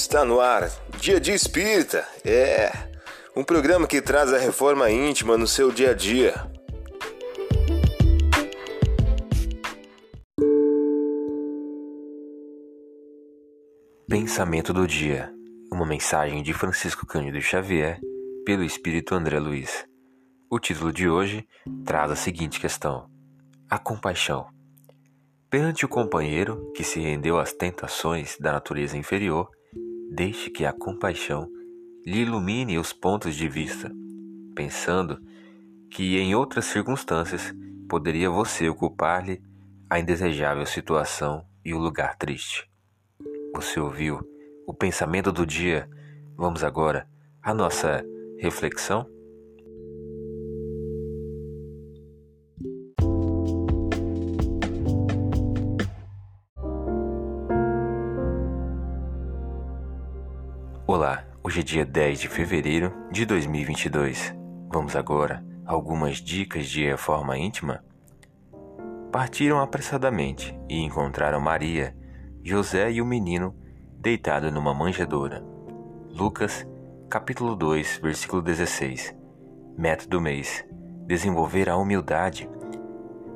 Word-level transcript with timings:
Está 0.00 0.24
no 0.24 0.38
ar, 0.40 0.70
Dia 1.00 1.18
de 1.18 1.32
Espírita. 1.32 2.06
É 2.24 2.70
um 3.34 3.42
programa 3.42 3.84
que 3.84 4.00
traz 4.00 4.32
a 4.32 4.38
reforma 4.38 4.88
íntima 4.88 5.36
no 5.36 5.46
seu 5.46 5.72
dia 5.72 5.90
a 5.90 5.92
dia. 5.92 6.34
Pensamento 14.08 14.72
do 14.72 14.86
dia. 14.86 15.34
Uma 15.70 15.84
mensagem 15.84 16.44
de 16.44 16.54
Francisco 16.54 17.04
Cândido 17.04 17.42
Xavier 17.42 17.98
pelo 18.46 18.62
Espírito 18.62 19.16
André 19.16 19.40
Luiz. 19.40 19.84
O 20.48 20.60
título 20.60 20.92
de 20.92 21.08
hoje 21.08 21.44
traz 21.84 22.12
a 22.12 22.16
seguinte 22.16 22.60
questão: 22.60 23.10
A 23.68 23.80
compaixão. 23.80 24.46
Perante 25.50 25.84
o 25.84 25.88
companheiro 25.88 26.70
que 26.72 26.84
se 26.84 27.00
rendeu 27.00 27.36
às 27.36 27.52
tentações 27.52 28.36
da 28.38 28.52
natureza 28.52 28.96
inferior, 28.96 29.50
deixe 30.10 30.50
que 30.50 30.64
a 30.64 30.72
compaixão 30.72 31.48
lhe 32.04 32.20
ilumine 32.20 32.78
os 32.78 32.92
pontos 32.92 33.34
de 33.34 33.48
vista, 33.48 33.90
pensando 34.54 35.20
que 35.90 36.18
em 36.18 36.34
outras 36.34 36.66
circunstâncias 36.66 37.54
poderia 37.88 38.30
você 38.30 38.68
ocupar-lhe 38.68 39.42
a 39.88 39.98
indesejável 39.98 40.66
situação 40.66 41.44
e 41.64 41.72
o 41.72 41.78
lugar 41.78 42.16
triste. 42.16 42.70
Você 43.54 43.80
ouviu 43.80 44.20
o 44.66 44.74
pensamento 44.74 45.32
do 45.32 45.46
dia? 45.46 45.88
Vamos 46.36 46.62
agora 46.62 47.08
à 47.42 47.54
nossa 47.54 48.04
reflexão? 48.38 49.17
Olá, 60.90 61.22
hoje 61.44 61.60
é 61.60 61.62
dia 61.62 61.84
10 61.84 62.18
de 62.18 62.28
fevereiro 62.28 62.90
de 63.12 63.26
2022. 63.26 64.34
Vamos 64.72 64.96
agora 64.96 65.44
a 65.66 65.72
algumas 65.74 66.16
dicas 66.16 66.66
de 66.66 66.82
reforma 66.82 67.36
íntima? 67.36 67.84
Partiram 69.12 69.60
apressadamente 69.60 70.58
e 70.66 70.82
encontraram 70.82 71.42
Maria, 71.42 71.94
José 72.42 72.90
e 72.90 73.02
o 73.02 73.04
menino 73.04 73.54
deitado 74.00 74.50
numa 74.50 74.72
manjedoura. 74.72 75.44
Lucas, 76.08 76.66
capítulo 77.10 77.54
2, 77.54 78.00
versículo 78.02 78.40
16. 78.40 79.14
Método 79.76 80.08
do 80.08 80.22
mês: 80.22 80.64
desenvolver 81.06 81.68
a 81.68 81.76
humildade. 81.76 82.48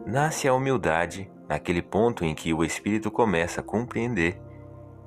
Nasce 0.07 0.49
a 0.49 0.55
humildade 0.55 1.31
naquele 1.47 1.83
ponto 1.83 2.25
em 2.25 2.35
que 2.35 2.55
o 2.55 2.65
espírito 2.65 3.11
começa 3.11 3.61
a 3.61 3.65
compreender 3.65 4.41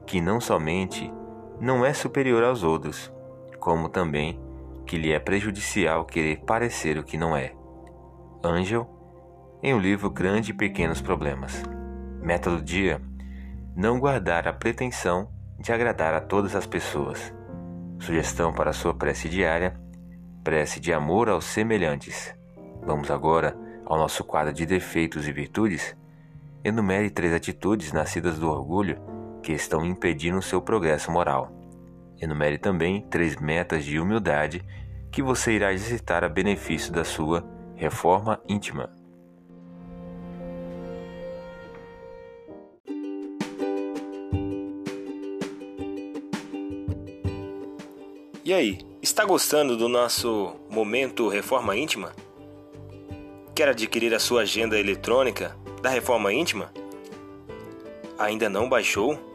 que 0.05 0.21
não 0.21 0.39
somente 0.39 1.11
não 1.59 1.86
é 1.86 1.94
superior 1.94 2.44
aos 2.44 2.64
outros, 2.64 3.11
como 3.59 3.89
também 3.89 4.39
que 4.86 4.98
lhe 4.98 5.11
é 5.11 5.20
prejudicial 5.20 6.06
querer 6.06 6.42
parecer 6.45 6.97
o 6.97 7.03
que 7.03 7.17
não 7.17 7.36
é. 7.36 7.53
Angel, 8.44 8.88
em 9.64 9.73
o 9.73 9.78
um 9.78 9.80
livro 9.80 10.09
Grande 10.09 10.52
e 10.52 10.53
Pequenos 10.53 11.02
Problemas. 11.02 11.64
Método 12.22 12.62
dia: 12.62 13.02
não 13.75 14.00
guardar 14.00 14.47
a 14.47 14.53
pretensão 14.53 15.30
de 15.58 15.72
agradar 15.72 16.14
a 16.14 16.22
todas 16.22 16.56
as 16.56 16.67
pessoas. 16.67 17.34
Sugestão 18.00 18.53
para 18.53 18.73
sua 18.73 18.94
prece 18.94 19.28
diária: 19.30 19.80
prece 20.44 20.80
de 20.80 20.94
amor 20.94 21.30
aos 21.30 21.45
semelhantes. 21.45 22.36
Vamos 22.86 23.09
agora 23.09 23.58
ao 23.86 23.97
nosso 23.97 24.23
quadro 24.23 24.53
de 24.53 24.66
defeitos 24.66 25.28
e 25.28 25.31
virtudes. 25.31 25.95
Enumere 26.64 27.09
três 27.09 27.34
atitudes 27.34 27.92
nascidas 27.94 28.38
do 28.38 28.50
orgulho 28.50 29.14
que 29.45 29.53
estão 29.53 29.85
impedindo 29.85 30.41
seu 30.41 30.59
progresso 30.59 31.11
moral. 31.11 31.51
Enumere 32.19 32.57
também 32.57 33.01
três 33.01 33.35
metas 33.35 33.85
de 33.85 33.99
humildade 33.99 34.65
que 35.11 35.21
você 35.21 35.51
irá 35.51 35.72
exercitar 35.72 36.23
a 36.23 36.29
benefício 36.29 36.91
da 36.91 37.03
sua 37.03 37.47
reforma 37.75 38.41
íntima. 38.50 38.89
E 48.44 48.51
aí, 48.51 48.79
está 49.00 49.23
gostando 49.23 49.78
do 49.78 49.88
nosso 49.88 50.55
momento 50.72 51.29
Reforma 51.29 51.75
Íntima? 51.75 52.13
Quer 53.55 53.69
adquirir 53.69 54.13
a 54.13 54.19
sua 54.19 54.41
agenda 54.41 54.79
eletrônica 54.79 55.55
da 55.81 55.89
Reforma 55.89 56.34
Íntima? 56.34 56.72
Ainda 58.17 58.50
não 58.50 58.69
baixou? 58.69 59.34